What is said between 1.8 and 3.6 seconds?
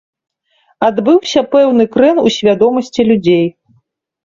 крэн у свядомасці людзей.